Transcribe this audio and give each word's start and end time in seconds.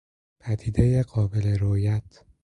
پدیدهی 0.39 1.03
قابل 1.03 1.57
رویت 1.59 2.23